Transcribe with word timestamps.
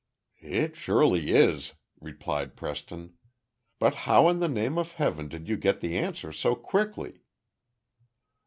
"It 0.41 0.75
surely 0.75 1.29
is," 1.29 1.75
replied 1.99 2.55
Preston. 2.55 3.13
"But 3.77 3.93
how 4.09 4.29
in 4.29 4.39
the 4.39 4.47
name 4.47 4.79
of 4.79 4.93
Heaven 4.93 5.27
did 5.27 5.47
you 5.47 5.57
get 5.57 5.79
the 5.79 5.95
answer 5.95 6.31
so 6.31 6.55
quickly?" 6.55 7.21